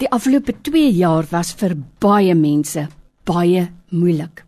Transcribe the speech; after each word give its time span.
Die 0.00 0.08
afgelope 0.08 0.54
2 0.64 0.94
jaar 0.96 1.26
was 1.28 1.50
vir 1.60 1.74
baie 2.00 2.32
mense 2.32 2.86
baie 3.28 3.66
moeilik. 3.92 4.46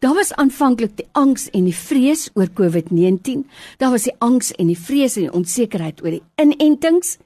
Daar 0.00 0.14
was 0.16 0.32
aanvanklik 0.40 0.94
die 0.96 1.04
angs 1.12 1.50
en 1.52 1.66
die 1.68 1.76
vrees 1.76 2.30
oor 2.32 2.48
COVID-19. 2.48 3.42
Daar 3.82 3.92
was 3.92 4.06
die 4.08 4.14
angs 4.24 4.54
en 4.56 4.70
die 4.72 4.78
vrees 4.78 5.18
en 5.18 5.26
die 5.26 5.34
onsekerheid 5.36 6.00
oor 6.00 6.16
die 6.16 6.22
inentings. 6.40 7.18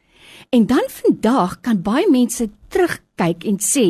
En 0.51 0.67
dan 0.67 0.91
vandag 0.91 1.61
kan 1.63 1.79
baie 1.87 2.11
mense 2.11 2.49
terugkyk 2.75 3.47
en 3.47 3.63
sê 3.63 3.87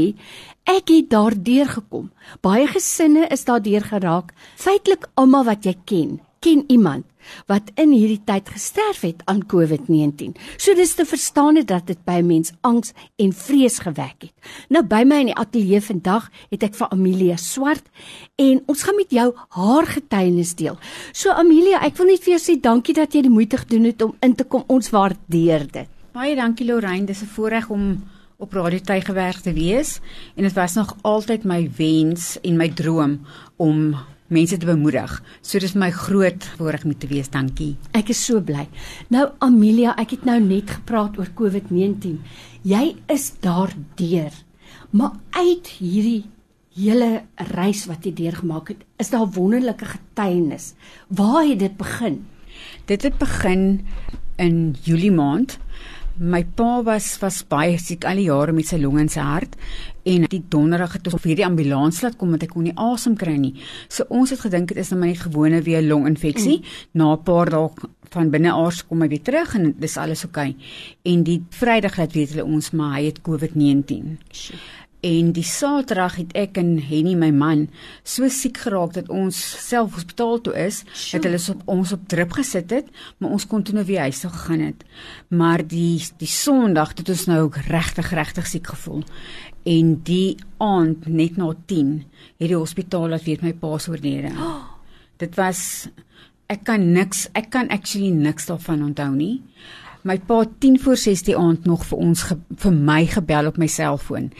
ek 0.68 0.92
het 0.92 1.08
daardeur 1.14 1.72
gekom. 1.78 2.10
Baie 2.44 2.68
gesinne 2.68 3.24
is 3.32 3.48
daardeur 3.48 3.88
geraak. 3.88 4.34
Feitelik 4.60 5.08
almal 5.16 5.48
wat 5.48 5.64
jy 5.64 5.78
ken, 5.88 6.18
ken 6.40 6.64
iemand 6.68 7.04
wat 7.46 7.70
in 7.76 7.92
hierdie 7.92 8.20
tyd 8.24 8.48
gesterf 8.48 9.02
het 9.04 9.22
aan 9.28 9.42
COVID-19. 9.44 10.34
So 10.56 10.74
dis 10.74 10.94
te 10.94 11.04
verstaan 11.04 11.58
dat 11.64 11.86
dit 11.86 12.00
by 12.06 12.20
mense 12.24 12.54
angs 12.60 12.92
en 13.16 13.32
vrees 13.32 13.78
gewek 13.84 14.28
het. 14.28 14.32
Nou 14.72 14.84
by 14.86 15.02
my 15.04 15.20
in 15.24 15.30
die 15.32 15.36
ateljee 15.36 15.80
vandag 15.84 16.30
het 16.50 16.64
ek 16.68 16.76
vir 16.78 16.92
Amelia 16.94 17.36
Swart 17.36 17.86
en 18.40 18.62
ons 18.66 18.82
gaan 18.82 18.96
met 18.96 19.12
jou 19.12 19.28
haar 19.58 19.86
getuienis 19.86 20.54
deel. 20.58 20.78
So 21.12 21.34
Amelia, 21.34 21.82
ek 21.84 21.98
wil 22.00 22.12
net 22.12 22.24
vir 22.24 22.36
jou 22.36 22.42
sê 22.42 22.58
dankie 22.60 22.96
dat 22.96 23.14
jy 23.14 23.26
die 23.26 23.34
moeite 23.34 23.60
gedoen 23.64 23.90
het 23.90 24.02
om 24.02 24.14
in 24.24 24.36
te 24.38 24.44
kom. 24.44 24.64
Ons 24.68 24.90
waardeer 24.94 25.66
dit. 25.70 25.88
Baie 26.16 26.36
dankie 26.36 26.66
Lorraine, 26.66 27.06
dis 27.06 27.22
'n 27.22 27.34
voorreg 27.34 27.68
om 27.70 27.98
op 28.38 28.52
Radio 28.52 28.78
Tygerberg 28.78 29.40
te 29.40 29.52
wees 29.52 30.00
en 30.36 30.42
dit 30.42 30.52
was 30.52 30.74
nog 30.74 30.96
altyd 31.02 31.44
my 31.44 31.70
wens 31.76 32.38
en 32.42 32.56
my 32.56 32.68
droom 32.68 33.18
om 33.56 33.96
mense 34.28 34.56
te 34.56 34.68
bemoedig. 34.68 35.12
So 35.42 35.60
dis 35.62 35.74
my 35.78 35.90
groot 35.94 36.44
voorreg 36.58 36.84
om 36.84 36.94
te 36.98 37.08
wees. 37.10 37.30
Dankie. 37.32 37.74
Ek 37.96 38.12
is 38.12 38.20
so 38.24 38.40
bly. 38.44 38.66
Nou 39.12 39.28
Amelia, 39.44 39.94
ek 40.00 40.16
het 40.18 40.26
nou 40.28 40.38
net 40.44 40.70
gepraat 40.78 41.18
oor 41.20 41.30
COVID-19. 41.38 42.18
Jy 42.68 42.96
is 43.12 43.30
daardeur. 43.44 44.34
Maar 44.90 45.18
uit 45.36 45.70
hierdie 45.78 46.24
hele 46.78 47.24
reis 47.54 47.86
wat 47.90 48.04
jy 48.06 48.12
deurgemaak 48.14 48.70
het, 48.72 48.84
is 49.02 49.10
daar 49.10 49.26
wonderlike 49.34 49.88
getuienis. 49.88 50.72
Waar 51.08 51.44
het 51.48 51.58
dit 51.64 51.76
begin? 51.76 52.22
Dit 52.86 53.02
het 53.02 53.18
begin 53.18 53.86
in 54.38 54.76
Julie 54.82 55.12
maand. 55.12 55.58
My 56.18 56.42
pa 56.42 56.80
was 56.82 57.12
was 57.22 57.44
baie 57.46 57.76
siek 57.78 58.02
al 58.08 58.18
die 58.18 58.26
jare 58.26 58.52
met 58.52 58.66
sy 58.66 58.80
longe 58.82 59.04
en 59.04 59.10
sy 59.12 59.22
hart 59.22 59.54
en 60.08 60.24
die 60.26 60.40
donderdag 60.50 60.96
het 60.96 61.06
ons 61.12 61.22
hierdie 61.22 61.46
ambulans 61.46 62.00
laat 62.02 62.16
kom 62.18 62.32
want 62.34 62.42
hy 62.42 62.48
kon 62.50 62.66
nie 62.66 62.74
asem 62.74 63.14
kry 63.18 63.36
nie. 63.38 63.52
So 63.86 64.08
ons 64.10 64.32
het 64.34 64.42
gedink 64.42 64.72
dit 64.72 64.80
is 64.82 64.90
net 64.90 65.14
'n 65.14 65.30
gewone 65.30 65.62
weer 65.62 65.82
longinfeksie. 65.82 66.58
Mm. 66.58 66.64
Na 66.94 67.12
'n 67.14 67.22
paar 67.22 67.50
dae 67.50 67.70
van 68.10 68.30
binne 68.30 68.52
aars 68.52 68.82
kom 68.86 69.02
hy 69.02 69.08
weer 69.08 69.22
terug 69.22 69.54
en 69.54 69.74
dis 69.78 69.96
alles 69.96 70.24
oukei. 70.24 70.50
Okay. 70.50 71.12
En 71.12 71.22
die 71.22 71.42
Vrydag 71.50 71.96
het 71.96 72.12
weet 72.12 72.30
hulle 72.30 72.44
ons 72.44 72.70
maar 72.72 72.96
hy 72.96 73.04
het 73.04 73.20
COVID-19. 73.22 74.18
En 75.00 75.30
die 75.30 75.46
Saterdag 75.46 76.16
het 76.18 76.32
ek 76.38 76.56
en 76.58 76.72
Henny 76.82 77.12
my 77.14 77.28
man 77.30 77.68
so 78.02 78.26
siek 78.34 78.58
geraak 78.64 78.96
dat 78.96 79.10
ons 79.14 79.36
self 79.38 79.94
hospitaal 79.94 80.40
toe 80.42 80.54
is, 80.58 80.80
sure. 80.90 81.20
dat 81.20 81.28
hulle 81.28 81.42
op 81.54 81.62
ons 81.76 81.92
op 81.94 82.08
drip 82.10 82.34
gesit 82.34 82.74
het, 82.74 82.88
maar 83.18 83.36
ons 83.36 83.46
kon 83.46 83.62
toe 83.62 83.76
nou 83.76 83.84
weer 83.86 84.08
huis 84.08 84.24
toe 84.24 84.32
gegaan 84.34 84.64
het. 84.66 84.82
Maar 85.30 85.62
die 85.62 86.02
die 86.18 86.30
Sondag 86.30 86.96
het 86.98 87.14
ons 87.14 87.28
nou 87.30 87.44
ook 87.46 87.60
regtig 87.68 88.10
regtig 88.10 88.50
siek 88.50 88.66
gevoel. 88.74 89.06
En 89.62 89.94
die 90.02 90.36
aand 90.58 91.06
net 91.06 91.38
na 91.38 91.52
10 91.70 91.94
het 92.40 92.48
die 92.50 92.58
hospitaal 92.58 93.08
laat 93.14 93.26
weet 93.28 93.46
my 93.46 93.54
pa 93.54 93.78
se 93.78 93.94
oorlede. 93.94 94.34
Oh. 94.34 94.64
Dit 95.22 95.34
was 95.34 95.88
ek 96.46 96.62
kan 96.64 96.92
niks, 96.94 97.26
ek 97.38 97.50
kan 97.54 97.68
actually 97.74 98.10
niks 98.14 98.46
daarvan 98.46 98.82
onthou 98.86 99.10
nie 99.14 99.42
my 100.08 100.16
pa 100.24 100.40
10 100.62 100.78
voor 100.80 100.96
6 100.96 101.22
die 101.26 101.36
aand 101.36 101.66
nog 101.68 101.84
vir 101.88 102.00
ons 102.00 102.22
ge, 102.28 102.36
vir 102.62 102.72
my 102.72 103.02
gebel 103.10 103.50
op 103.50 103.58
my 103.60 103.68
selfoon. 103.68 104.30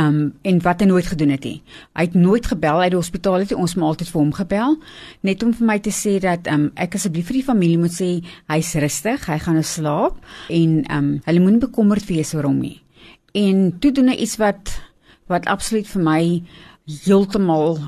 Um 0.00 0.18
en 0.42 0.60
wat 0.64 0.82
hy 0.82 0.88
nooit 0.90 1.08
gedoen 1.08 1.32
het 1.32 1.46
nie. 1.46 1.62
Hy 1.96 2.04
het 2.08 2.16
nooit 2.18 2.46
gebel 2.50 2.82
uit 2.82 2.92
die 2.92 3.00
hospitaal 3.00 3.44
het 3.44 3.54
ons 3.56 3.76
maar 3.78 3.94
altyd 3.94 4.10
vir 4.12 4.20
hom 4.20 4.32
gebel 4.36 4.76
net 5.24 5.42
om 5.46 5.54
vir 5.56 5.68
my 5.70 5.78
te 5.80 5.94
sê 5.94 6.16
dat 6.22 6.50
um 6.52 6.66
ek 6.76 6.98
asseblief 6.98 7.30
vir 7.30 7.40
die 7.40 7.46
familie 7.46 7.80
moet 7.80 7.94
sê 7.94 8.10
hy's 8.52 8.74
rustig, 8.84 9.28
hy 9.30 9.38
gaan 9.40 9.60
nou 9.60 9.64
slaap 9.64 10.18
en 10.52 10.80
um 10.98 11.10
hulle 11.24 11.44
moenie 11.44 11.64
bekommerd 11.66 12.08
wees 12.10 12.34
oor 12.36 12.50
hom 12.50 12.60
nie. 12.60 12.80
En 13.34 13.70
toe 13.80 13.92
doen 13.94 14.12
hy 14.12 14.18
iets 14.26 14.36
wat 14.42 14.76
wat 15.32 15.48
absoluut 15.48 15.88
vir 15.88 16.04
my 16.04 16.22
heeltemal 17.06 17.78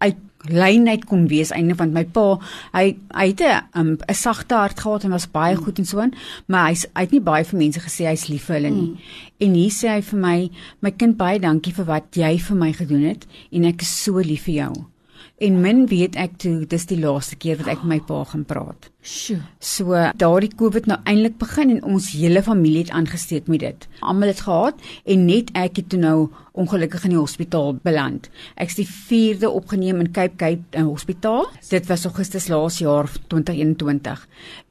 uit 0.00 0.20
lyn 0.48 0.88
uit 0.88 1.04
kon 1.04 1.26
wees 1.28 1.50
einde 1.50 1.74
van 1.74 1.92
my 1.92 2.04
pa. 2.04 2.38
Hy 2.72 2.96
hy 3.14 3.26
het 3.32 3.40
'n 3.40 3.80
um, 3.80 3.98
sagte 4.08 4.54
hart 4.54 4.80
gehad 4.80 5.04
en 5.04 5.10
was 5.10 5.30
baie 5.30 5.56
goed 5.56 5.78
en 5.78 5.84
so 5.86 6.00
aan 6.00 6.12
maar 6.46 6.68
hy 6.68 6.74
hy 6.94 7.00
het 7.06 7.12
nie 7.12 7.20
baie 7.20 7.44
vir 7.44 7.58
mense 7.58 7.80
gesê 7.80 8.08
hy's 8.08 8.28
lief 8.28 8.48
vir 8.48 8.56
hulle 8.56 8.70
nie. 8.70 8.88
Mm. 8.88 8.96
en 9.46 9.54
hier 9.54 9.70
sê 9.70 9.88
hy 9.88 10.00
vir 10.00 10.20
my 10.20 10.50
my 10.80 10.90
kind 10.90 11.16
baie 11.16 11.38
dankie 11.38 11.74
vir 11.74 11.86
wat 11.86 12.16
jy 12.16 12.38
vir 12.38 12.56
my 12.56 12.72
gedoen 12.72 13.06
het 13.08 13.26
en 13.52 13.64
ek 13.64 13.82
is 13.82 13.94
so 14.04 14.20
lief 14.20 14.46
vir 14.48 14.54
jou 14.54 14.74
en 15.38 15.60
min 15.60 15.86
weet 15.90 16.16
ek 16.16 16.38
toe 16.44 16.56
dis 16.66 16.86
die 16.90 17.00
laaste 17.00 17.36
keer 17.36 17.60
wat 17.60 17.72
ek 17.76 17.84
met 17.84 17.92
my 17.94 18.00
pa 18.08 18.24
gaan 18.32 18.44
praat 18.48 18.90
Sjoe. 19.04 19.42
So 19.60 19.92
daardie 20.16 20.48
COVID 20.56 20.86
nou 20.88 20.96
eintlik 21.04 21.34
begin 21.36 21.74
en 21.74 21.82
ons 21.92 22.06
hele 22.16 22.40
familie 22.42 22.86
het 22.86 22.92
aangesteek 22.96 23.50
met 23.52 23.60
dit. 23.60 23.84
Almal 24.00 24.32
het 24.32 24.40
gehad 24.46 24.80
en 25.04 25.26
net 25.28 25.50
ek 25.60 25.82
het 25.82 25.90
toe 25.92 26.00
nou 26.00 26.14
ongelukkig 26.56 27.04
in 27.04 27.12
die 27.12 27.20
hospitaal 27.20 27.74
beland. 27.84 28.30
Ek's 28.56 28.78
die 28.78 28.86
4de 28.88 29.50
opgeneem 29.50 30.00
in 30.00 30.08
Cape 30.14 30.38
Cape 30.40 30.64
in 30.72 30.88
hospitaal. 30.88 31.50
Dit 31.68 31.90
was 31.90 32.06
Augustus 32.08 32.48
laas 32.48 32.78
jaar 32.80 33.10
2021. 33.28 34.24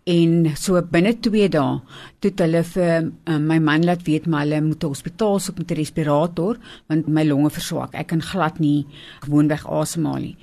En 0.04 0.56
so 0.60 0.82
binne 0.92 1.14
2 1.24 1.48
dae 1.48 1.78
toe 2.20 2.32
hulle 2.42 2.64
vir 2.74 2.90
uh, 3.08 3.38
my 3.40 3.60
man 3.64 3.86
laat 3.88 4.04
weet 4.04 4.26
maar 4.28 4.44
hulle 4.44 4.60
moet 4.62 4.84
'n 4.84 4.92
hospitaal 4.92 5.40
soek 5.40 5.58
met 5.58 5.72
'n 5.72 5.80
respirator 5.80 6.60
want 6.88 7.08
my 7.08 7.24
longe 7.24 7.50
verswak. 7.50 7.96
Ek 7.96 8.08
kan 8.08 8.22
glad 8.22 8.60
nie 8.60 8.86
gewoonweg 9.24 9.64
asemhaal 9.66 10.20
nie. 10.20 10.38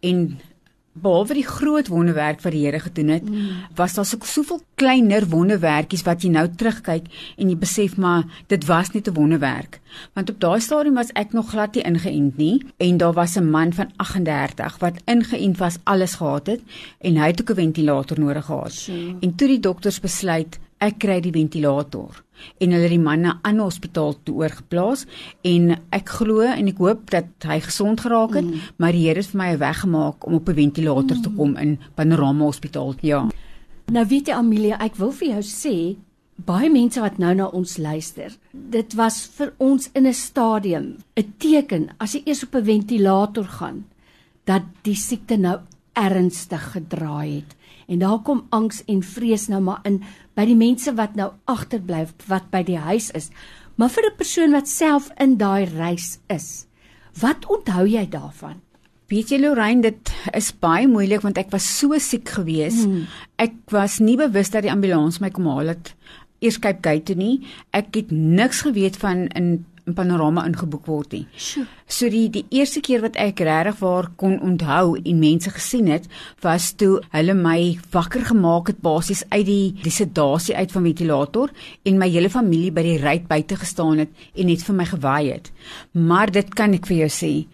En 0.00 0.38
behalwe 1.02 1.34
die 1.34 1.46
groot 1.46 1.88
wonderwerk 1.88 2.40
wat 2.42 2.52
die 2.52 2.64
Here 2.64 2.80
gedoen 2.80 3.08
het, 3.08 3.24
mm. 3.30 3.48
was 3.74 3.94
daar 3.94 4.06
so 4.06 4.16
soveel 4.24 4.60
kleiner 4.74 5.28
wonderwerkies 5.28 6.04
wat 6.06 6.22
jy 6.22 6.30
nou 6.34 6.46
terugkyk 6.48 7.06
en 7.36 7.50
jy 7.50 7.56
besef 7.56 7.96
maar 7.96 8.24
dit 8.48 8.66
was 8.66 8.92
net 8.94 9.08
'n 9.08 9.14
wonderwerk. 9.14 9.80
Want 10.14 10.30
op 10.30 10.40
daai 10.40 10.60
stadium 10.60 10.94
was 10.94 11.12
ek 11.14 11.32
nog 11.32 11.50
glad 11.50 11.74
nie 11.74 11.84
ingeënt 11.84 12.36
nie 12.36 12.62
en 12.76 12.96
daar 12.96 13.12
was 13.12 13.36
'n 13.36 13.50
man 13.50 13.72
van 13.72 13.92
38 13.96 14.78
wat 14.78 15.00
ingeënt 15.04 15.58
was, 15.58 15.78
alles 15.84 16.14
gehad 16.14 16.46
het 16.46 16.60
en 17.00 17.16
hy 17.16 17.26
het 17.26 17.40
ook 17.40 17.50
'n 17.50 17.54
ventilator 17.54 18.18
nodig 18.18 18.44
gehad. 18.44 18.72
Sure. 18.72 19.16
En 19.20 19.34
toe 19.34 19.48
die 19.48 19.60
dokters 19.60 20.00
besluit 20.00 20.58
ek 20.78 20.98
kry 20.98 21.20
die 21.24 21.32
ventilator 21.32 22.22
en 22.60 22.72
hulle 22.74 22.84
het 22.84 22.92
die 22.92 23.00
man 23.00 23.22
na 23.24 23.30
'n 23.32 23.40
ander 23.48 23.64
hospitaal 23.64 24.14
toe 24.24 24.34
oorgeplaas 24.42 25.06
en 25.42 25.76
ek 25.90 26.08
glo 26.08 26.40
en 26.42 26.68
ek 26.68 26.78
hoop 26.78 27.10
dat 27.10 27.28
hy 27.44 27.60
gesond 27.60 28.00
geraak 28.00 28.34
het 28.34 28.44
mm. 28.44 28.60
maar 28.76 28.92
die 28.92 29.06
Here 29.06 29.20
het 29.20 29.30
vir 29.32 29.38
my 29.38 29.52
'n 29.52 29.58
weg 29.58 29.80
gemaak 29.80 30.26
om 30.26 30.34
op 30.34 30.48
'n 30.48 30.54
ventilator 30.54 31.16
mm. 31.16 31.22
te 31.22 31.30
kom 31.30 31.56
in 31.56 31.78
Panorama 31.94 32.44
Hospitaal 32.44 32.94
ja 33.00 33.28
nou 33.86 34.06
weet 34.06 34.28
jy 34.28 34.34
Amelia 34.34 34.76
ek 34.80 34.96
wil 34.96 35.12
vir 35.12 35.28
jou 35.28 35.42
sê 35.42 35.96
baie 36.36 36.70
mense 36.70 37.00
wat 37.00 37.18
nou 37.18 37.34
na 37.34 37.46
ons 37.46 37.78
luister 37.78 38.36
dit 38.52 38.94
was 38.94 39.26
vir 39.38 39.52
ons 39.58 39.90
in 39.94 40.06
'n 40.06 40.12
stadium 40.12 40.96
'n 41.16 41.32
teken 41.38 41.88
as 41.98 42.12
jy 42.14 42.22
eers 42.26 42.44
op 42.44 42.54
'n 42.54 42.64
ventilator 42.64 43.44
gaan 43.44 43.84
dat 44.44 44.62
die 44.82 44.94
siekte 44.94 45.36
nou 45.36 45.58
ernstig 45.94 46.72
gedraai 46.72 47.34
het 47.36 47.56
en 47.86 47.98
daar 47.98 48.18
kom 48.22 48.46
angs 48.50 48.82
en 48.86 49.02
vrees 49.02 49.48
nou 49.48 49.60
maar 49.60 49.80
in 49.84 50.02
by 50.36 50.44
die 50.48 50.58
mense 50.58 50.92
wat 50.98 51.16
nou 51.16 51.30
agterbly 51.44 52.06
wat 52.26 52.50
by 52.50 52.62
die 52.66 52.78
huis 52.78 53.10
is. 53.14 53.30
Maar 53.76 53.90
vir 53.90 54.04
'n 54.06 54.16
persoon 54.16 54.52
wat 54.52 54.68
self 54.68 55.10
in 55.20 55.36
daai 55.36 55.64
reis 55.64 56.18
is, 56.28 56.66
wat 57.20 57.46
onthou 57.46 57.86
jy 57.86 58.08
daarvan? 58.08 58.60
Weet 59.08 59.28
jy 59.30 59.38
Lorraine, 59.38 59.82
dit 59.82 60.12
is 60.34 60.52
baie 60.52 60.88
moeilik 60.88 61.22
want 61.22 61.38
ek 61.38 61.50
was 61.50 61.78
so 61.78 61.98
siek 61.98 62.28
geweest. 62.28 62.84
Hmm. 62.84 63.06
Ek 63.38 63.54
was 63.70 64.00
nie 64.00 64.16
bewus 64.16 64.50
dat 64.50 64.62
die 64.62 64.72
ambulans 64.72 65.20
my 65.20 65.30
kom 65.30 65.46
haal 65.46 65.66
het 65.66 65.94
eers 66.40 66.58
Cape 66.58 66.82
Gate 66.82 67.04
toe 67.12 67.16
nie. 67.16 67.46
Ek 67.70 67.94
het 67.94 68.10
niks 68.10 68.64
geweet 68.66 68.96
van 68.96 69.26
in 69.38 69.64
'n 69.86 69.94
panorama 69.94 70.44
ingeboek 70.46 70.86
word 70.86 71.12
nie. 71.12 71.26
So 71.86 72.08
die 72.10 72.28
die 72.30 72.44
eerste 72.50 72.80
keer 72.80 73.00
wat 73.00 73.16
ek 73.16 73.40
regtig 73.40 73.78
waar 73.80 74.10
kon 74.16 74.40
onthou 74.40 74.98
en 74.98 75.18
mense 75.18 75.50
gesien 75.50 75.86
het, 75.86 76.08
was 76.42 76.72
toe 76.72 77.00
hulle 77.12 77.34
my 77.34 77.78
wakker 77.92 78.24
gemaak 78.26 78.66
het 78.66 78.80
basies 78.82 79.22
uit 79.30 79.46
die 79.46 79.74
die 79.82 79.94
sedasie 79.94 80.56
uit 80.56 80.72
van 80.72 80.82
ventilator 80.82 81.50
en 81.84 81.98
my 81.98 82.08
hele 82.10 82.30
familie 82.30 82.72
by 82.72 82.82
die 82.82 82.98
ruit 82.98 83.28
buite 83.28 83.56
gestaan 83.56 83.98
het 83.98 84.10
en 84.34 84.46
net 84.46 84.62
vir 84.62 84.74
my 84.74 84.84
gewaai 84.84 85.30
het. 85.32 85.52
Maar 85.92 86.30
dit 86.30 86.54
kan 86.54 86.74
ek 86.74 86.86
vir 86.86 87.06
jou 87.06 87.10
sê, 87.10 87.46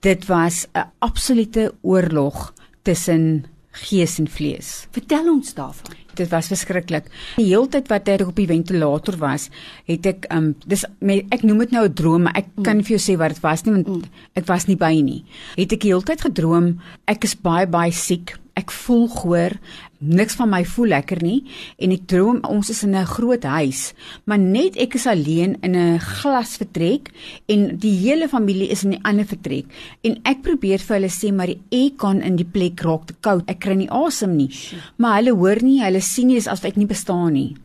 dit 0.00 0.26
was 0.28 0.66
'n 0.74 0.86
absolute 1.00 1.72
oorlog 1.82 2.52
tussen 2.82 3.44
gees 3.72 4.18
en 4.18 4.28
vlees. 4.28 4.86
Vertel 4.92 5.32
ons 5.32 5.54
daarvan 5.54 5.96
dit 6.18 6.28
was 6.32 6.50
verskriklik. 6.52 7.08
Die 7.36 7.48
hele 7.50 7.68
tyd 7.68 7.88
wat 7.92 8.08
ek 8.08 8.26
op 8.26 8.36
die 8.36 8.48
ventilator 8.50 9.16
was, 9.20 9.48
het 9.88 10.06
ek 10.06 10.28
um 10.34 10.52
dis 10.66 10.84
met, 11.00 11.24
ek 11.34 11.46
noem 11.48 11.64
dit 11.64 11.74
nou 11.78 11.86
'n 11.88 11.94
droom, 11.94 12.22
maar 12.22 12.36
ek 12.36 12.48
mm. 12.54 12.62
kan 12.62 12.82
vir 12.82 12.98
jou 12.98 13.02
sê 13.02 13.18
wat 13.18 13.34
dit 13.34 13.42
was 13.42 13.64
nie 13.64 13.72
want 13.72 13.88
mm. 13.88 14.02
ek 14.34 14.46
was 14.46 14.66
nie 14.66 14.76
by 14.76 14.94
nie. 15.00 15.24
Het 15.56 15.72
ek 15.72 15.80
die 15.80 15.92
hele 15.92 16.02
tyd 16.02 16.20
gedroom 16.20 16.80
ek 17.06 17.24
is 17.24 17.34
baie 17.34 17.66
baie 17.66 17.92
siek 17.92 18.36
ek 18.58 18.72
voel 18.84 19.06
goor, 19.08 19.54
niks 20.02 20.34
van 20.34 20.50
my 20.50 20.60
voel 20.66 20.90
lekker 20.92 21.20
nie 21.22 21.38
en 21.82 21.92
ek 21.94 22.08
droom 22.10 22.40
ons 22.48 22.68
is 22.72 22.82
in 22.82 22.94
'n 22.96 23.06
groot 23.06 23.44
huis, 23.44 23.94
maar 24.26 24.38
net 24.38 24.76
ek 24.76 24.94
is 24.94 25.06
alleen 25.06 25.56
in 25.62 25.76
'n 25.76 25.98
glasvertrek 25.98 27.10
en 27.48 27.78
die 27.78 27.96
hele 27.96 28.28
familie 28.28 28.68
is 28.68 28.84
in 28.84 28.90
die 28.90 29.04
ander 29.04 29.24
vertrek 29.24 29.66
en 30.02 30.20
ek 30.24 30.42
probeer 30.42 30.78
vir 30.78 30.96
hulle 30.96 31.08
sê 31.08 31.32
maar 31.32 31.46
die 31.46 31.62
aircon 31.70 32.20
in 32.22 32.36
die 32.36 32.44
plek 32.44 32.80
raak 32.80 33.06
te 33.06 33.14
koud. 33.20 33.44
Ek 33.48 33.60
kry 33.60 33.74
nie 33.74 33.90
asem 33.90 34.36
nie. 34.36 34.50
Maar 34.98 35.22
hulle 35.22 35.34
hoor 35.36 35.62
nie, 35.62 35.82
hulle 35.82 36.00
sien 36.00 36.26
nie 36.26 36.38
asof 36.38 36.64
ek 36.64 36.76
nie 36.76 36.86
bestaan 36.86 37.32
nie. 37.32 37.56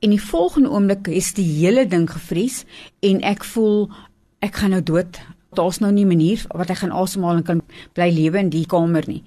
En 0.00 0.10
die 0.10 0.20
volgende 0.20 0.70
oomblik 0.70 1.08
is 1.08 1.32
die 1.32 1.42
hele 1.64 1.86
ding 1.86 2.08
gevries 2.10 2.64
en 3.02 3.22
ek 3.22 3.44
voel 3.44 3.88
ek 4.40 4.54
gaan 4.54 4.70
nou 4.70 4.82
dood. 4.82 5.18
Daar's 5.54 5.80
nou 5.80 5.90
nie 5.92 6.04
'n 6.04 6.08
manier 6.08 6.46
wat 6.54 6.70
ek 6.70 6.78
gaan 6.78 6.92
asemhaal 6.92 7.36
en 7.36 7.42
kan 7.42 7.62
bly 7.94 8.10
lewe 8.10 8.38
in 8.38 8.50
die 8.50 8.66
kamer 8.66 9.04
nie 9.08 9.24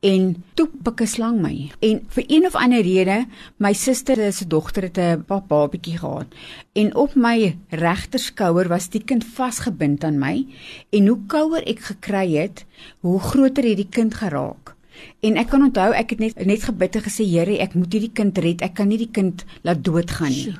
en 0.00 0.44
toe 0.54 0.68
pik 0.82 1.00
'n 1.00 1.06
slang 1.06 1.40
my. 1.40 1.70
En 1.80 2.00
vir 2.08 2.24
een 2.26 2.46
of 2.46 2.54
ander 2.54 2.82
rede, 2.82 3.26
my 3.56 3.72
suster 3.72 4.32
se 4.32 4.46
dogter 4.46 4.82
het 4.82 4.98
'n 4.98 5.24
babatjie 5.26 5.98
gehad 5.98 6.26
en 6.72 6.94
op 6.94 7.14
my 7.14 7.56
regterskouer 7.68 8.68
was 8.68 8.88
die 8.88 9.04
kind 9.04 9.24
vasgebind 9.24 10.04
aan 10.04 10.18
my 10.18 10.46
en 10.90 11.06
hoe 11.06 11.18
kouer 11.26 11.62
ek 11.66 11.80
gekry 11.80 12.36
het, 12.36 12.64
hoe 13.00 13.20
groter 13.20 13.64
het 13.64 13.76
die 13.76 13.88
kind 13.90 14.14
geraak. 14.14 14.74
En 15.20 15.36
ek 15.36 15.48
kan 15.48 15.62
onthou 15.62 15.92
ek 15.96 16.10
het 16.10 16.18
net 16.18 16.46
net 16.46 16.62
gebid 16.62 16.96
en 16.96 17.02
gesê 17.02 17.24
Here, 17.24 17.58
ek 17.58 17.74
moet 17.74 17.92
hierdie 17.92 18.12
kind 18.12 18.38
red. 18.38 18.62
Ek 18.62 18.74
kan 18.74 18.88
nie 18.88 18.98
die 19.00 19.10
kind 19.12 19.44
laat 19.62 19.84
doodgaan 19.84 20.32
nie. 20.32 20.56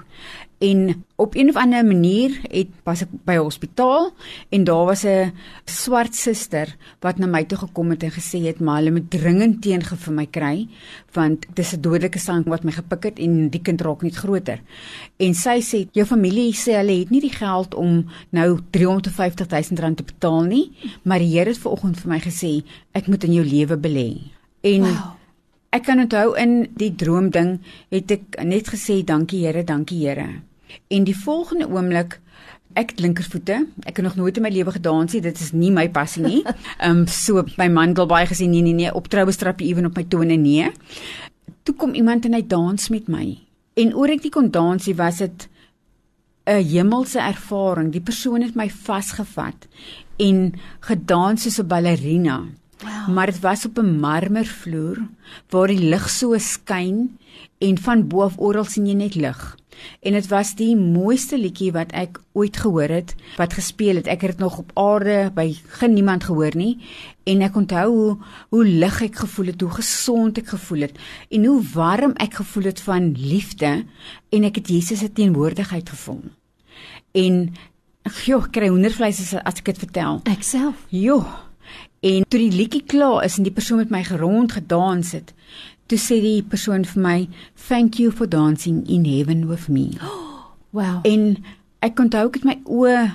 En 0.61 1.05
op 1.17 1.35
een 1.35 1.49
of 1.49 1.57
ander 1.57 1.85
manier 1.85 2.41
het 2.43 2.69
was 2.85 3.01
ek 3.01 3.09
by 3.25 3.33
'n 3.33 3.47
hospitaal 3.49 4.13
en 4.49 4.65
daar 4.65 4.85
was 4.85 5.05
'n 5.05 5.33
swart 5.65 6.15
suster 6.15 6.77
wat 7.01 7.19
na 7.19 7.27
my 7.27 7.45
toe 7.45 7.59
gekom 7.59 7.91
het 7.91 8.03
en 8.03 8.11
gesê 8.13 8.39
het 8.45 8.61
maar 8.61 8.77
hulle 8.77 8.91
moet 8.91 9.11
dringend 9.11 9.63
teenge 9.63 9.97
vir 9.97 10.13
my 10.13 10.27
kry 10.27 10.69
want 11.13 11.47
dis 11.55 11.73
'n 11.73 11.81
dodelike 11.81 12.19
slang 12.19 12.45
wat 12.45 12.65
my 12.65 12.73
gepik 12.73 13.03
het 13.03 13.19
en 13.19 13.49
die 13.49 13.63
kind 13.63 13.81
raak 13.81 14.03
net 14.03 14.15
groter. 14.15 14.61
En 15.17 15.35
sy 15.35 15.61
sê 15.61 15.89
jou 15.93 16.07
familie 16.07 16.53
sê 16.53 16.77
hulle 16.77 16.99
het 16.99 17.11
nie 17.11 17.21
die 17.21 17.37
geld 17.37 17.75
om 17.75 18.05
nou 18.31 18.59
350 18.71 19.47
000 19.49 19.81
rand 19.81 19.97
te 19.97 20.03
betaal 20.03 20.43
nie, 20.43 20.73
maar 21.03 21.19
die 21.19 21.39
Here 21.39 21.49
het 21.49 21.59
vanoggend 21.59 22.01
vir 22.01 22.09
my 22.09 22.21
gesê 22.21 22.65
ek 22.93 23.07
moet 23.07 23.25
in 23.25 23.33
jou 23.33 23.45
lewe 23.45 23.77
belê. 23.77 24.19
En 24.61 24.81
wow. 24.81 25.21
Ek 25.71 25.85
kan 25.87 26.01
onthou 26.03 26.35
in 26.35 26.67
die 26.75 26.91
droom 26.99 27.31
ding 27.31 27.61
het 27.95 28.11
ek 28.11 28.41
net 28.43 28.69
gesê 28.69 29.05
dankie 29.07 29.47
Here, 29.47 29.63
dankie 29.65 30.01
Here. 30.03 30.43
En 30.89 31.05
die 31.05 31.17
volgende 31.17 31.69
oomblik 31.69 32.21
ek 32.79 32.95
linkervoete, 33.03 33.65
ek 33.83 33.99
het 33.99 34.05
nog 34.07 34.17
nooit 34.19 34.37
in 34.39 34.45
my 34.47 34.51
lewe 34.55 34.73
gedans 34.77 35.15
nie, 35.17 35.23
dit 35.25 35.41
is 35.43 35.53
nie 35.57 35.73
my 35.75 35.89
passie 35.91 36.23
nie. 36.23 36.43
Ehm 36.79 37.03
um, 37.03 37.07
so 37.11 37.43
my 37.59 37.69
man 37.73 37.95
het 37.97 38.11
baie 38.11 38.29
gesê 38.31 38.47
nee 38.49 38.63
nee 38.63 38.77
nee, 38.77 38.93
op 38.95 39.09
troue 39.11 39.33
strap 39.35 39.61
jy 39.61 39.73
ewen 39.73 39.91
op 39.91 39.99
my 39.99 40.05
tone 40.07 40.37
nee. 40.39 40.71
Toe 41.67 41.75
kom 41.75 41.95
iemand 41.99 42.29
en 42.29 42.39
hy 42.39 42.45
dans 42.47 42.91
met 42.91 43.09
my. 43.11 43.27
En 43.81 43.95
oor 43.97 44.15
ek 44.15 44.27
nie 44.27 44.35
kon 44.35 44.51
dans 44.51 44.87
nie, 44.87 44.95
was 44.95 45.19
dit 45.19 45.49
'n 46.47 46.63
hemelse 46.65 47.19
ervaring. 47.19 47.93
Die 47.93 48.01
persoon 48.01 48.43
het 48.43 48.55
my 48.55 48.71
vasgevat 48.71 49.67
en 50.19 50.55
gedans 50.81 51.43
soos 51.43 51.59
'n 51.59 51.67
ballerina. 51.67 52.47
Wow. 52.81 53.15
Maar 53.15 53.27
dit 53.27 53.41
was 53.41 53.67
op 53.67 53.79
'n 53.79 53.99
marmervloer 54.01 54.99
waar 55.51 55.69
die 55.69 55.89
lig 55.91 56.11
so 56.11 56.39
skyn 56.39 57.19
en 57.59 57.79
van 57.79 58.09
bo 58.09 58.23
af 58.23 58.39
oral 58.39 58.65
sien 58.65 58.87
jy 58.87 58.95
net 58.95 59.15
lig 59.15 59.60
en 60.01 60.17
dit 60.17 60.29
was 60.31 60.55
die 60.59 60.75
mooiste 60.77 61.39
liedjie 61.39 61.73
wat 61.73 61.93
ek 61.97 62.21
ooit 62.33 62.57
gehoor 62.57 62.93
het 62.93 63.15
wat 63.37 63.57
gespeel 63.59 64.01
het. 64.01 64.07
Ek 64.11 64.25
het 64.25 64.37
dit 64.37 64.45
nog 64.45 64.59
op 64.63 64.73
aarde 64.79 65.31
by 65.35 65.49
geen 65.81 65.95
niemand 65.95 66.25
gehoor 66.29 66.57
nie 66.57 66.77
en 67.31 67.43
ek 67.47 67.57
onthou 67.57 67.89
hoe 67.91 68.17
hoe 68.51 68.65
lig 68.65 69.03
ek 69.03 69.23
gevoel 69.23 69.53
het, 69.53 69.61
hoe 69.61 69.77
gesond 69.79 70.39
ek 70.39 70.55
gevoel 70.55 70.89
het 70.89 70.99
en 71.31 71.45
hoe 71.45 71.61
warm 71.75 72.17
ek 72.17 72.41
gevoel 72.43 72.71
het 72.71 72.81
van 72.81 73.13
liefde 73.19 73.85
en 74.31 74.49
ek 74.49 74.63
het 74.63 74.69
Jesus 74.69 75.05
se 75.05 75.13
teenwoordigheid 75.13 75.89
gevoel. 75.89 76.25
En 77.13 77.55
joh, 78.25 78.45
kry 78.51 78.69
hoendervleis 78.71 79.21
as, 79.21 79.35
as 79.45 79.61
ek 79.61 79.73
dit 79.73 79.85
vertel. 79.87 80.21
Ek 80.31 80.45
self. 80.47 80.87
Joh. 80.95 81.27
En 82.01 82.25
toe 82.29 82.41
die 82.41 82.55
liedjie 82.55 82.83
klaar 82.89 83.27
is 83.27 83.37
en 83.37 83.45
die 83.45 83.53
persoon 83.53 83.83
met 83.83 83.91
my 83.93 84.01
gerond 84.07 84.55
gedans 84.57 85.13
het, 85.13 85.35
Toe 85.91 85.99
sê 85.99 86.21
die 86.23 86.43
persoon 86.47 86.85
vir 86.87 87.03
my, 87.03 87.29
"Thank 87.69 87.99
you 87.99 88.13
for 88.13 88.27
dancing 88.27 88.87
in 88.87 89.05
heaven 89.05 89.49
with 89.49 89.69
me." 89.69 89.99
Wow. 90.73 91.01
En 91.03 91.43
ek 91.83 91.97
kon 91.99 92.13
ook 92.15 92.45
met 92.45 92.45
my 92.45 92.57
oë 92.65 93.11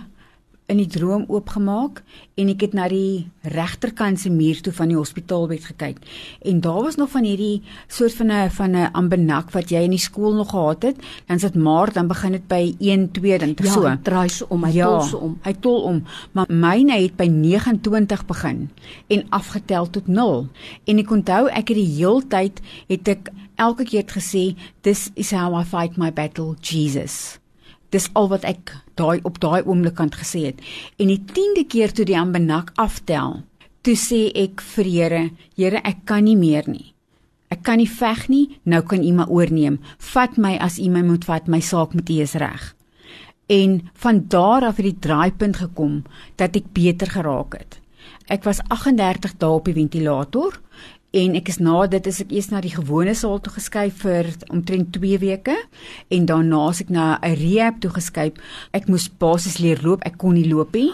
in 0.71 0.79
die 0.81 0.87
droom 0.89 1.27
oopgemaak 1.29 2.01
en 2.41 2.49
ek 2.49 2.63
het 2.65 2.73
na 2.77 2.87
die 2.89 3.27
regterkant 3.53 4.19
se 4.19 4.31
muur 4.33 4.63
toe 4.65 4.73
van 4.73 4.89
die 4.89 4.97
hospitaalbed 4.97 5.67
gekyk. 5.69 5.99
En 6.41 6.61
daar 6.61 6.81
was 6.87 6.97
nog 6.97 7.11
van 7.13 7.27
hierdie 7.27 7.61
soort 7.87 8.15
van 8.17 8.31
'n 8.31 8.49
van 8.49 8.71
'n 8.75 8.89
ambenak 8.93 9.51
wat 9.51 9.69
jy 9.69 9.83
in 9.83 9.93
die 9.93 9.99
skool 9.99 10.33
nog 10.33 10.49
gehad 10.49 10.83
het. 10.83 10.97
Dan 11.27 11.39
sit 11.39 11.55
maar 11.55 11.93
dan 11.93 12.07
begin 12.07 12.31
dit 12.31 12.47
by 12.47 12.75
1 12.79 13.11
2 13.11 13.37
dan 13.37 13.53
ja, 13.55 13.71
so. 13.71 13.97
draai 14.01 14.29
so 14.29 14.45
om 14.49 14.63
hy 14.63 14.71
ja, 14.71 14.87
tol 14.87 15.01
so 15.01 15.17
om. 15.17 15.37
hy 15.43 15.53
tol 15.59 15.81
om. 15.81 16.03
Maar 16.31 16.45
myne 16.49 17.01
het 17.01 17.15
by 17.15 17.27
29 17.27 18.25
begin 18.25 18.69
en 19.07 19.25
afgetel 19.29 19.89
tot 19.89 20.07
0 20.07 20.47
en 20.83 20.97
ek 20.97 21.11
onthou 21.11 21.47
ek 21.47 21.67
het 21.67 21.77
die 21.77 21.95
heeltyd 21.97 22.61
het 22.87 23.07
ek 23.07 23.31
elke 23.55 23.83
keer 23.83 24.05
gesê 24.07 24.55
this 24.81 25.11
is 25.15 25.31
how 25.31 25.55
i 25.59 25.63
fight 25.63 25.97
my 25.97 26.11
battle 26.11 26.55
jesus 26.61 27.39
Dis 27.93 28.09
al 28.13 28.29
wat 28.31 28.45
ek 28.47 28.73
daai 28.95 29.19
op 29.23 29.39
daai 29.43 29.61
oomblik 29.65 29.95
kan 29.99 30.11
gesê 30.11 30.45
het. 30.49 30.61
En 30.97 31.11
die 31.11 31.21
10de 31.21 31.65
keer 31.67 31.93
toe 31.93 32.05
die 32.05 32.17
ambenak 32.17 32.71
aftel, 32.81 33.43
toe 33.81 33.95
sê 33.99 34.29
ek 34.33 34.63
vir 34.75 34.89
Here, 34.89 35.23
Here, 35.55 35.81
ek 35.83 36.05
kan 36.05 36.25
nie 36.25 36.37
meer 36.39 36.67
nie. 36.69 36.93
Ek 37.53 37.61
kan 37.63 37.77
nie 37.77 37.89
veg 37.89 38.25
nie, 38.29 38.45
nou 38.65 38.81
kan 38.81 39.03
U 39.05 39.11
my 39.13 39.27
oorneem. 39.29 39.77
Vat 40.13 40.37
my 40.41 40.55
as 40.57 40.79
U 40.81 40.89
my 40.89 41.03
moet 41.05 41.27
vat, 41.29 41.47
my 41.47 41.61
saak 41.61 41.93
met 41.93 42.09
U 42.09 42.19
is 42.23 42.33
reg. 42.41 42.73
En 43.47 43.77
van 43.93 44.23
daar 44.27 44.65
af 44.65 44.79
het 44.81 44.87
die 44.89 44.99
draaipunt 44.99 45.61
gekom 45.61 46.03
dat 46.41 46.55
ek 46.57 46.73
beter 46.73 47.11
geraak 47.13 47.53
het. 47.59 47.79
Ek 48.25 48.43
was 48.43 48.63
38 48.73 49.37
dae 49.37 49.53
op 49.53 49.67
die 49.69 49.75
ventilator 49.77 50.57
en 51.15 51.35
ek 51.39 51.47
is 51.53 51.61
na 51.63 51.85
dit 51.87 52.07
is 52.11 52.19
ek 52.25 52.31
eers 52.35 52.49
na 52.51 52.59
die 52.63 52.73
gewone 52.73 53.13
saal 53.15 53.39
toe 53.43 53.53
geskuif 53.55 54.01
vir 54.03 54.27
omtrent 54.51 54.91
2 54.97 55.19
weke 55.23 55.55
en 56.11 56.25
daarna 56.27 56.63
is 56.73 56.81
ek 56.83 56.89
na 56.91 57.05
'n 57.21 57.35
rehab 57.39 57.79
toe 57.79 57.91
geskuif. 57.91 58.33
Ek 58.73 58.87
moes 58.87 59.07
basies 59.07 59.57
leer 59.59 59.79
loop, 59.81 60.03
ek 60.05 60.17
kon 60.17 60.33
nie 60.33 60.49
loop 60.49 60.73
nie. 60.73 60.91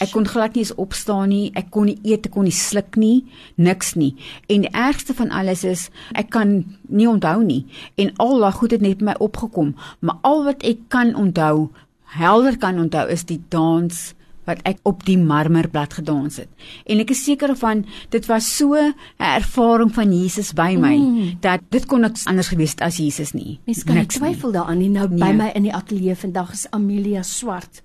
Ek 0.00 0.10
kon 0.10 0.24
glad 0.24 0.54
nie 0.54 0.62
eens 0.64 0.74
opstaan 0.74 1.28
nie, 1.28 1.52
ek 1.54 1.70
kon 1.70 1.84
nie 1.84 1.98
eet, 2.02 2.26
ek 2.26 2.32
kon 2.32 2.44
nie 2.44 2.50
sluk 2.50 2.96
nie, 2.96 3.24
niks 3.56 3.94
nie. 3.94 4.16
En 4.48 4.62
die 4.62 4.72
ergste 4.72 5.14
van 5.14 5.30
alles 5.30 5.64
is 5.64 5.90
ek 6.14 6.30
kan 6.30 6.64
nie 6.88 7.06
onthou 7.06 7.42
nie 7.42 7.66
en 7.96 8.10
al 8.16 8.40
daai 8.40 8.52
goed 8.52 8.70
het 8.70 8.80
net 8.80 9.00
my 9.00 9.14
opgekom, 9.18 9.76
maar 10.00 10.18
al 10.22 10.44
wat 10.44 10.62
ek 10.64 10.88
kan 10.88 11.14
onthou, 11.14 11.70
helder 12.18 12.58
kan 12.58 12.78
onthou 12.78 13.08
is 13.08 13.24
die 13.24 13.40
dans 13.48 14.14
wat 14.48 14.62
ek 14.68 14.80
op 14.88 15.04
die 15.06 15.18
marmerblad 15.18 15.94
gedans 16.00 16.40
het. 16.42 16.50
En 16.86 17.02
ek 17.02 17.12
is 17.14 17.24
seker 17.24 17.54
van 17.58 17.84
dit 18.10 18.26
was 18.26 18.48
so 18.56 18.74
'n 18.74 18.94
ervaring 19.18 19.92
van 19.94 20.12
Jesus 20.12 20.52
by 20.52 20.76
my 20.78 20.96
mm. 20.96 21.36
dat 21.40 21.60
dit 21.70 21.86
kon 21.86 22.00
niks 22.00 22.26
anders 22.26 22.48
gewees 22.48 22.70
het 22.70 22.80
as 22.80 22.96
Jesus 22.96 23.32
nie. 23.32 23.60
Mens 23.66 23.84
kan 23.84 23.96
nie 23.96 24.06
twyfel 24.06 24.52
daaraan 24.52 24.78
nie. 24.78 24.90
Nou 24.90 25.08
nee. 25.08 25.18
by 25.18 25.32
my 25.32 25.50
in 25.54 25.62
die 25.62 25.74
ateljee 25.74 26.14
vandag 26.16 26.52
is 26.52 26.66
Amelia 26.70 27.22
Swart. 27.22 27.82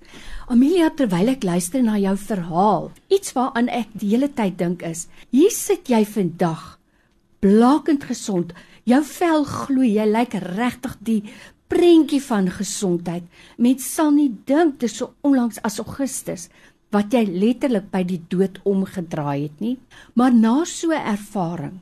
Amelia, 0.48 0.90
terwyl 0.90 1.28
ek 1.28 1.44
luister 1.44 1.82
na 1.82 1.98
jou 1.98 2.16
verhaal, 2.16 2.90
iets 3.08 3.32
waaraan 3.36 3.68
ek 3.68 3.88
die 3.92 4.14
hele 4.14 4.30
tyd 4.32 4.58
dink 4.58 4.82
is, 4.82 5.06
hier 5.30 5.50
sit 5.50 5.88
jy 5.88 6.04
vandag 6.08 6.78
blakend 7.44 8.04
gesond. 8.08 8.54
Jou 8.88 9.02
vel 9.04 9.44
gloei, 9.44 9.92
jy 9.98 10.06
lyk 10.08 10.34
regtig 10.56 10.96
die 11.04 11.22
prentjie 11.68 12.20
van 12.24 12.48
gesondheid. 12.50 13.24
Mens 13.56 13.86
sal 13.94 14.12
nie 14.16 14.30
dink 14.48 14.78
dit 14.80 14.92
so 14.92 15.14
onlangs 15.26 15.60
as 15.66 15.78
Augustus 15.82 16.48
wat 16.94 17.12
jy 17.12 17.26
letterlik 17.28 17.90
by 17.92 18.00
die 18.08 18.20
dood 18.32 18.56
omgedraai 18.68 19.42
het 19.42 19.60
nie, 19.60 19.76
maar 20.16 20.32
na 20.32 20.64
so 20.64 20.90
'n 20.90 21.04
ervaring. 21.04 21.80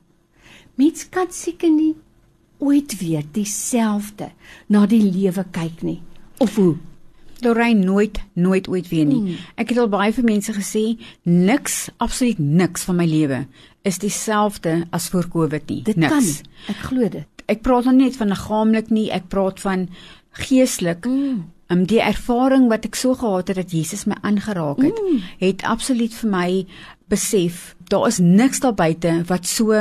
Mens 0.74 1.08
kan 1.08 1.30
seker 1.30 1.70
nie 1.70 1.94
ooit 2.58 2.98
weer 2.98 3.22
dieselfde 3.32 4.30
na 4.68 4.86
die 4.86 5.02
lewe 5.02 5.44
kyk 5.52 5.82
nie. 5.82 6.02
Of 6.38 6.56
hoe? 6.56 6.76
Lorraine 7.40 7.84
nooit 7.84 8.18
nooit 8.32 8.68
ooit 8.68 8.88
weer 8.88 9.04
nie. 9.04 9.20
Hmm. 9.20 9.36
Ek 9.54 9.68
het 9.68 9.78
al 9.78 9.88
baie 9.88 10.12
vir 10.12 10.24
mense 10.24 10.52
gesê, 10.52 10.98
niks, 11.22 11.88
absoluut 11.96 12.38
niks 12.38 12.84
van 12.84 12.96
my 12.96 13.06
lewe 13.06 13.46
is 13.82 13.98
dieselfde 13.98 14.86
as 14.90 15.08
voor 15.08 15.28
Covid 15.28 15.68
nie. 15.68 15.82
Dit 15.82 15.96
niks. 15.96 16.12
kan. 16.12 16.24
Ek 16.74 16.76
glo 16.76 17.08
dit 17.08 17.35
ek 17.46 17.62
praat 17.62 17.84
nou 17.84 17.96
net 17.96 18.16
van 18.16 18.28
liggaamlik 18.28 18.90
nie, 18.90 19.10
ek 19.10 19.28
praat 19.28 19.60
van 19.60 19.88
geestelik. 20.30 21.06
Mm. 21.06 21.44
um, 21.68 21.86
die 21.86 22.00
ervaring 22.00 22.68
wat 22.70 22.84
ek 22.86 22.94
so 22.94 23.14
gehad 23.14 23.48
het 23.48 23.56
dat 23.56 23.72
Jesus 23.74 24.06
my 24.06 24.14
aangeraak 24.22 24.82
het, 24.82 25.00
mm. 25.02 25.22
het 25.40 25.62
absoluut 25.66 26.14
vir 26.14 26.30
my 26.30 26.50
besef 27.10 27.76
daar 27.88 28.06
is 28.06 28.18
niks 28.18 28.60
daar 28.60 28.74
buite 28.74 29.22
wat 29.26 29.46
so 29.46 29.74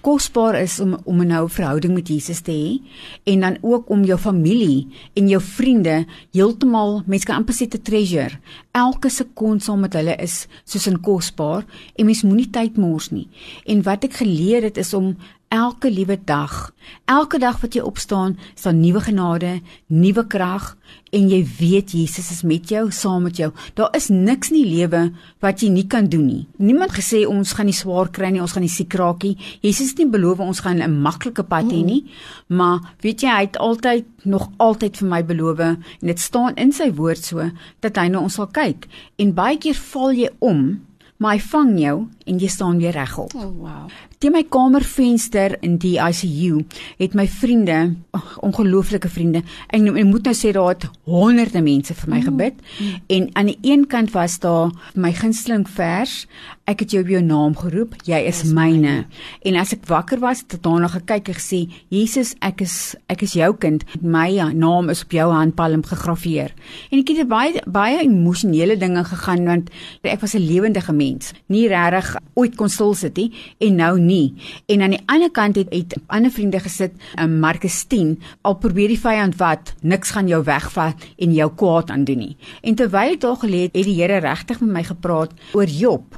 kosbaar 0.00 0.56
is 0.60 0.80
om 0.80 0.96
om 1.04 1.20
'n 1.20 1.26
nou 1.26 1.48
verhouding 1.48 1.94
met 1.94 2.08
Jesus 2.08 2.40
te 2.40 2.52
hê 2.52 2.80
en 3.24 3.40
dan 3.40 3.56
ook 3.60 3.90
om 3.90 4.04
jou 4.04 4.18
familie 4.18 4.88
en 5.14 5.28
jou 5.28 5.42
vriende 5.42 6.06
heeltemal 6.32 7.02
mense 7.06 7.26
kan 7.26 7.36
amper 7.36 7.54
sê 7.54 7.68
te 7.68 7.82
treasure. 7.82 8.38
Elke 8.72 9.08
sekonde 9.08 9.62
saam 9.62 9.80
met 9.80 9.92
hulle 9.92 10.16
is 10.16 10.46
soos 10.64 10.86
'n 10.86 11.00
kosbaar 11.00 11.64
en 11.96 12.04
mens 12.04 12.22
moenie 12.22 12.50
tyd 12.50 12.76
mors 12.76 13.10
nie. 13.10 13.28
En 13.64 13.82
wat 13.82 14.04
ek 14.04 14.12
geleer 14.12 14.62
het 14.62 14.76
is 14.76 14.94
om 14.94 15.16
elke 15.50 15.90
liewe 15.90 16.14
dag, 16.24 16.70
elke 17.10 17.38
dag 17.42 17.56
wat 17.58 17.74
jy 17.74 17.82
opstaan, 17.82 18.36
is 18.54 18.62
daar 18.62 18.74
nuwe 18.74 19.00
genade, 19.02 19.56
nuwe 19.90 20.22
krag 20.30 20.76
en 21.10 21.26
jy 21.26 21.40
weet 21.58 21.90
Jesus 21.96 22.28
is 22.30 22.42
met 22.46 22.70
jou, 22.70 22.84
saam 22.94 23.24
met 23.26 23.40
jou. 23.40 23.48
Daar 23.74 23.90
is 23.98 24.06
niks 24.14 24.52
in 24.52 24.60
die 24.60 24.68
lewe 24.78 25.00
wat 25.42 25.64
jy 25.64 25.72
nie 25.74 25.88
kan 25.90 26.06
doen 26.06 26.28
nie. 26.28 26.44
Niemand 26.62 26.94
gesê 26.94 27.24
ons 27.26 27.54
gaan 27.58 27.66
nie 27.66 27.74
swaar 27.74 28.12
kry 28.14 28.30
nie, 28.30 28.42
ons 28.42 28.54
gaan 28.54 28.62
nie 28.62 28.70
siek 28.70 28.94
raak 28.94 29.26
nie. 29.26 29.34
Jesus 29.64 29.90
het 29.90 30.04
nie 30.04 30.12
beloof 30.12 30.38
ons 30.44 30.62
gaan 30.62 30.78
'n 30.78 31.02
maklike 31.02 31.42
pad 31.42 31.66
hê 31.66 31.82
nie, 31.84 32.04
maar 32.46 32.94
weet 33.02 33.22
jy 33.22 33.28
hy 33.28 33.42
het 33.50 33.58
altyd 33.58 34.06
nog 34.24 34.50
altyd 34.58 34.96
vir 34.96 35.08
my 35.08 35.22
beloof 35.24 35.58
en 35.60 35.82
dit 36.00 36.18
staan 36.18 36.54
in 36.56 36.72
sy 36.72 36.90
woord 36.92 37.24
so 37.24 37.50
dat 37.80 37.96
hy 37.96 38.08
na 38.08 38.20
ons 38.20 38.34
sal 38.34 38.46
kyk 38.46 38.86
en 39.18 39.34
baie 39.34 39.58
keer 39.58 39.74
val 39.74 40.12
jy 40.12 40.30
om 40.38 40.80
maar 41.20 41.36
hy 41.36 41.42
vang 41.52 41.72
jou 41.80 41.96
en 42.30 42.38
jy 42.38 42.50
staan 42.50 42.78
weer 42.78 42.94
regop. 42.94 43.34
Oh 43.34 43.50
wow. 43.58 43.90
Teen 44.20 44.34
my 44.36 44.44
kamervenster 44.52 45.56
in 45.64 45.78
die 45.80 45.96
ICU 45.98 46.62
het 47.00 47.14
my 47.16 47.26
vriende, 47.28 47.78
ongelooflike 48.44 49.08
vriende, 49.08 49.42
ek, 49.68 49.80
ek 49.80 50.08
moet 50.08 50.28
nou 50.28 50.34
sê 50.36 50.52
daar 50.54 50.74
het 50.74 50.86
honderde 51.08 51.62
mense 51.64 51.96
vir 51.96 52.12
my 52.12 52.20
mm. 52.20 52.26
gebid 52.28 52.60
mm. 52.60 52.98
en 53.16 53.28
aan 53.40 53.52
die 53.52 53.58
een 53.72 53.86
kant 53.90 54.12
was 54.14 54.38
daar 54.42 54.74
my 54.94 55.12
gunsteling 55.16 55.66
vers, 55.68 56.26
ek 56.70 56.84
het 56.84 56.94
jou 56.94 57.02
op 57.02 57.10
jou 57.10 57.22
naam 57.24 57.56
geroep, 57.58 57.96
jy 58.06 58.20
is 58.28 58.42
yes, 58.44 58.52
myne. 58.54 58.78
myne. 58.78 58.94
En 59.48 59.58
as 59.58 59.72
ek 59.74 59.88
wakker 59.90 60.20
was, 60.22 60.44
het 60.44 60.58
ek 60.58 60.64
daarna 60.66 60.90
gekyk 60.92 61.32
en 61.32 61.38
gesê, 61.40 61.62
Jesus, 61.90 62.34
ek 62.46 62.62
is 62.66 62.76
ek 63.10 63.24
is 63.26 63.34
jou 63.38 63.50
kind. 63.58 63.82
My 64.02 64.28
naam 64.54 64.92
is 64.92 65.02
op 65.06 65.14
jou 65.16 65.26
handpalm 65.32 65.82
gegraveer. 65.86 66.54
En 66.92 67.00
ek 67.00 67.14
het 67.16 67.30
baie 67.30 67.64
baie 67.66 68.04
emosionele 68.04 68.78
dinge 68.78 69.02
gegaan 69.08 69.48
want 69.48 69.72
ek 70.04 70.20
was 70.22 70.34
'n 70.34 70.46
lewendige 70.46 70.92
mens, 70.92 71.32
nie 71.48 71.66
regtig 71.68 72.19
ooit 72.38 72.56
kon 72.56 72.70
stil 72.72 72.94
sit 72.98 73.18
nie 73.18 73.28
en 73.58 73.76
nou 73.80 73.92
nie. 74.00 74.34
En 74.70 74.84
aan 74.84 74.94
die 74.96 75.02
ander 75.10 75.30
kant 75.34 75.58
het 75.60 75.72
het 75.74 75.96
ander 76.08 76.32
vriende 76.32 76.60
gesit 76.62 76.94
um, 77.20 77.38
Markus 77.42 77.82
10 77.90 78.16
al 78.46 78.56
probeer 78.62 78.92
die 78.92 79.00
vyand 79.00 79.36
wat 79.40 79.74
niks 79.82 80.14
gaan 80.16 80.30
jou 80.30 80.42
wegvat 80.46 81.06
en 81.18 81.36
jou 81.36 81.50
kwaad 81.62 81.90
aan 81.90 82.06
doen 82.08 82.24
nie. 82.24 82.34
En 82.62 82.78
terwyl 82.78 83.16
ek 83.16 83.22
daar 83.24 83.38
gelê 83.42 83.66
het, 83.66 83.76
het 83.76 83.86
die 83.86 83.98
Here 84.00 84.20
regtig 84.24 84.60
met 84.64 84.72
my 84.78 84.84
gepraat 84.86 85.36
oor 85.54 85.68
Job. 85.68 86.16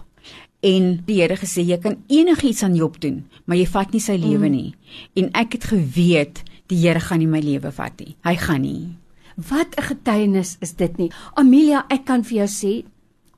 En 0.62 0.94
die 1.06 1.20
Here 1.20 1.36
gesê 1.40 1.64
jy 1.66 1.78
kan 1.82 1.98
enigiets 2.08 2.62
aan 2.62 2.78
Job 2.78 3.00
doen, 3.02 3.24
maar 3.44 3.58
jy 3.58 3.66
vat 3.66 3.92
nie 3.94 4.02
sy 4.02 4.16
lewe 4.20 4.46
mm. 4.46 4.54
nie. 4.54 4.70
En 5.18 5.30
ek 5.38 5.58
het 5.58 5.70
geweet 5.72 6.42
die 6.70 6.84
Here 6.84 7.02
gaan 7.02 7.22
nie 7.22 7.30
my 7.30 7.42
lewe 7.42 7.72
vat 7.74 7.98
nie. 8.00 8.14
Hy 8.26 8.36
gaan 8.38 8.62
nie. 8.62 8.94
Wat 9.36 9.74
'n 9.78 9.82
getuienis 9.82 10.56
is 10.60 10.74
dit 10.76 10.98
nie. 10.98 11.10
Amelia, 11.34 11.84
ek 11.88 12.04
kan 12.04 12.22
vir 12.22 12.44
jou 12.44 12.48
sê 12.48 12.72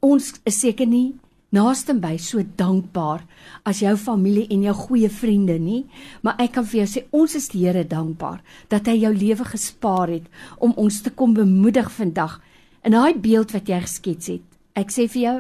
ons 0.01 0.35
is 0.45 0.61
seker 0.61 0.87
nie 0.87 1.15
naaste 1.55 1.95
by 1.95 2.17
so 2.19 2.43
dankbaar 2.59 3.23
as 3.69 3.83
jou 3.85 3.95
familie 4.01 4.47
en 4.51 4.65
jou 4.67 4.75
goeie 4.85 5.11
vriende 5.11 5.59
nie, 5.61 5.85
maar 6.23 6.41
ek 6.43 6.57
kan 6.57 6.67
vir 6.67 6.83
jou 6.83 6.89
sê 6.91 7.05
ons 7.15 7.37
is 7.39 7.49
die 7.53 7.65
Here 7.65 7.85
dankbaar 7.89 8.43
dat 8.73 8.91
hy 8.91 8.99
jou 9.05 9.13
lewe 9.15 9.47
gespaar 9.53 10.13
het 10.13 10.27
om 10.59 10.75
ons 10.77 11.03
te 11.03 11.13
kom 11.15 11.37
bemoedig 11.37 11.91
vandag 11.95 12.41
in 12.85 12.93
daai 12.93 13.15
beeld 13.17 13.55
wat 13.55 13.71
jy 13.71 13.81
geskets 13.87 14.35
het. 14.35 14.54
Ek 14.75 14.91
sê 14.91 15.05
vir 15.07 15.21
jou, 15.23 15.33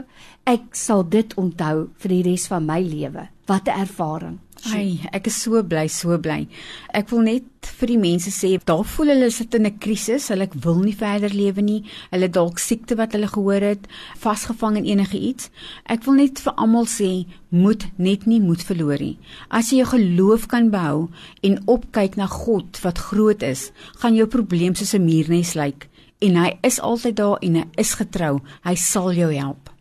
ek 0.46 0.76
sal 0.78 1.00
dit 1.10 1.32
onthou 1.42 1.88
vir 1.98 2.12
die 2.12 2.22
res 2.22 2.44
van 2.46 2.68
my 2.68 2.76
lewe. 2.86 3.24
Wat 3.50 3.66
'n 3.66 3.80
ervaring. 3.82 4.36
Ai, 4.70 5.00
ek 5.12 5.26
is 5.26 5.42
so 5.42 5.60
bly, 5.62 5.88
so 5.88 6.16
bly. 6.18 6.46
Ek 6.94 7.10
wil 7.10 7.22
net 7.22 7.66
vir 7.80 7.88
die 7.88 7.98
mense 7.98 8.30
sê, 8.30 8.64
daar 8.64 8.84
voel 8.84 9.08
hulle 9.08 9.30
sit 9.30 9.54
in 9.54 9.66
'n 9.66 9.78
krisis, 9.78 10.28
hulle 10.28 10.48
wil 10.54 10.78
nie 10.84 10.94
verder 10.94 11.34
lewe 11.34 11.62
nie. 11.62 11.82
Hulle 12.12 12.28
dalk 12.28 12.58
siekte 12.58 12.94
wat 12.94 13.12
hulle 13.12 13.26
gehoor 13.26 13.60
het, 13.60 13.88
vasgevang 14.16 14.76
in 14.76 14.84
enige 14.84 15.18
iets. 15.18 15.50
Ek 15.86 16.04
wil 16.04 16.14
net 16.14 16.38
vir 16.38 16.54
almal 16.54 16.86
sê, 16.86 17.26
moet 17.50 17.90
net 17.98 18.26
nie 18.26 18.40
moed 18.40 18.62
verloor 18.62 19.00
nie. 19.00 19.18
As 19.50 19.70
jy 19.70 19.78
jou 19.82 19.98
geloof 19.98 20.46
kan 20.46 20.70
behou 20.70 21.10
en 21.42 21.62
opkyk 21.66 22.16
na 22.16 22.26
God 22.26 22.80
wat 22.84 22.98
groot 22.98 23.42
is, 23.42 23.72
gaan 23.98 24.14
jou 24.14 24.26
probleem 24.26 24.74
soos 24.76 24.94
'n 24.94 25.04
muurnes 25.04 25.54
lyk 25.54 25.88
en 26.24 26.40
hy 26.40 26.50
is 26.62 26.80
altyd 26.80 27.20
daar 27.20 27.38
en 27.44 27.60
hy 27.60 27.68
is 27.76 27.94
getrou. 28.00 28.40
Hy 28.64 28.74
sal 28.80 29.12
jou 29.12 29.30
help 29.34 29.74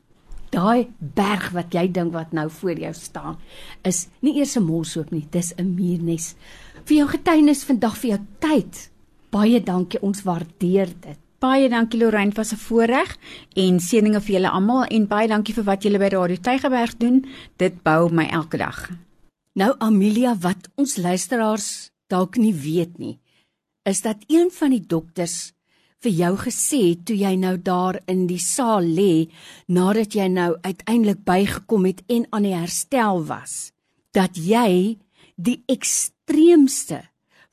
daai 0.53 0.89
berg 0.99 1.49
wat 1.55 1.73
jy 1.73 1.87
dink 1.91 2.13
wat 2.13 2.33
nou 2.35 2.45
voor 2.59 2.77
jou 2.77 2.93
staan 2.93 3.39
is 3.89 4.07
nie 4.21 4.37
eers 4.37 4.55
'n 4.57 4.63
molshoop 4.63 5.11
nie, 5.11 5.25
dis 5.31 5.53
'n 5.57 5.75
muurnes. 5.75 6.35
Vir 6.85 6.97
jou 6.97 7.07
getuienis 7.07 7.63
vandag 7.63 7.97
vir 7.97 8.09
jou 8.09 8.19
tyd. 8.39 8.89
Baie 9.31 9.63
dankie, 9.63 10.01
ons 10.01 10.23
waardeer 10.23 10.89
dit. 11.01 11.17
Baie 11.39 11.69
dankie 11.69 11.99
Lorraine, 11.99 12.31
was 12.35 12.53
'n 12.53 12.57
voorreg 12.57 13.17
en 13.55 13.79
seëninge 13.79 14.21
vir 14.21 14.35
julle 14.35 14.49
almal 14.49 14.83
en 14.83 15.07
baie 15.07 15.27
dankie 15.27 15.53
vir 15.53 15.63
wat 15.63 15.83
julle 15.83 15.99
by 15.99 16.07
Radio 16.07 16.35
Tygerberg 16.35 16.97
doen. 16.97 17.25
Dit 17.57 17.83
bou 17.83 18.09
my 18.11 18.25
elke 18.25 18.57
dag. 18.57 18.89
Nou 19.55 19.75
Amelia, 19.79 20.35
wat 20.37 20.69
ons 20.75 20.97
luisteraars 20.97 21.89
dalk 22.07 22.37
nie 22.37 22.53
weet 22.53 22.97
nie, 22.97 23.19
is 23.83 24.01
dat 24.01 24.17
een 24.27 24.51
van 24.51 24.69
die 24.69 24.85
dokters 24.87 25.52
vir 26.03 26.11
jou 26.11 26.33
gesê 26.41 26.81
toe 27.05 27.15
jy 27.15 27.35
nou 27.39 27.55
daar 27.57 27.99
in 28.11 28.25
die 28.27 28.41
saal 28.41 28.83
lê 28.83 29.29
nadat 29.67 30.15
jy 30.17 30.27
nou 30.27 30.51
uiteindelik 30.63 31.23
bygekom 31.23 31.87
het 31.87 32.03
en 32.11 32.27
aan 32.31 32.47
die 32.47 32.55
herstel 32.57 33.23
was 33.29 33.71
dat 34.13 34.37
jy 34.37 34.99
die 35.35 35.63
ekstreemste 35.71 37.01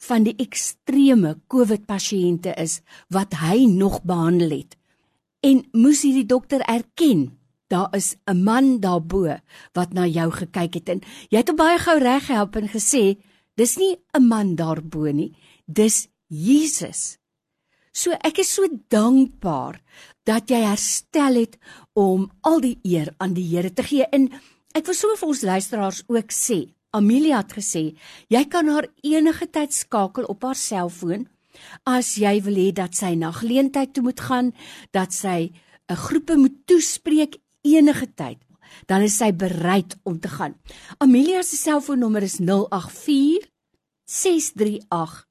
van 0.01 0.25
die 0.25 0.35
ekstreme 0.41 1.37
COVID 1.53 1.87
pasiënte 1.89 2.55
is 2.61 2.81
wat 3.13 3.37
hy 3.41 3.67
nog 3.69 4.01
behandel 4.09 4.55
het. 4.63 4.77
En 5.45 5.63
moes 5.73 6.03
hierdie 6.05 6.29
dokter 6.29 6.65
erken 6.69 7.31
daar 7.71 7.95
is 7.95 8.17
'n 8.27 8.43
man 8.43 8.81
daarbo 8.81 9.39
wat 9.73 9.93
na 9.93 10.07
jou 10.07 10.31
gekyk 10.31 10.75
het. 10.75 10.89
En 10.89 11.01
jy 11.31 11.39
het 11.39 11.49
hom 11.49 11.57
baie 11.57 11.79
gou 11.79 11.99
reggehelp 11.99 12.57
en 12.57 12.69
gesê 12.69 13.17
dis 13.55 13.77
nie 13.77 13.97
'n 14.19 14.27
man 14.27 14.57
daarbo 14.57 15.13
nie 15.13 15.33
dis 15.67 16.09
Jesus 16.27 17.20
So 17.93 18.15
ek 18.25 18.41
is 18.43 18.53
so 18.55 18.67
dankbaar 18.93 19.81
dat 20.29 20.51
jy 20.51 20.61
herstel 20.63 21.41
het 21.43 21.57
om 21.99 22.29
al 22.47 22.61
die 22.63 22.77
eer 22.87 23.11
aan 23.19 23.35
die 23.35 23.47
Here 23.51 23.73
te 23.73 23.83
gee. 23.83 24.07
En 24.13 24.29
ek 24.75 24.87
wil 24.87 24.97
so 24.97 25.17
vir 25.19 25.33
ons 25.33 25.43
luisteraars 25.43 26.05
ook 26.09 26.35
sê, 26.35 26.69
Amelia 26.95 27.39
het 27.43 27.53
gesê, 27.55 27.95
jy 28.31 28.45
kan 28.51 28.69
haar 28.71 28.89
enige 29.07 29.47
tyd 29.47 29.75
skakel 29.75 30.27
op 30.27 30.43
haar 30.43 30.59
selfoon 30.59 31.29
as 31.87 32.17
jy 32.19 32.41
wil 32.47 32.57
hê 32.59 32.71
dat 32.75 32.95
sy 32.99 33.13
na 33.19 33.31
geleentheid 33.35 33.93
toe 33.95 34.05
moet 34.07 34.21
gaan, 34.23 34.53
dat 34.95 35.13
sy 35.13 35.51
'n 35.91 35.97
groepe 35.97 36.37
moet 36.37 36.57
toespreek 36.67 37.39
enige 37.63 38.07
tyd 38.15 38.39
dan 38.87 39.05
is 39.07 39.19
sy 39.21 39.31
bereid 39.37 39.97
om 40.09 40.19
te 40.21 40.31
gaan. 40.31 40.57
Amelia 40.99 41.43
se 41.43 41.57
selfoonnommer 41.57 42.23
is 42.27 42.39
084 42.39 43.47
638 44.05 45.27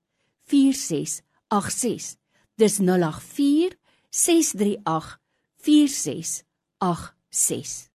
4686. 0.50 2.19
Dis 2.60 2.82
084 2.82 3.78
638 4.12 5.20
4686. 5.64 7.88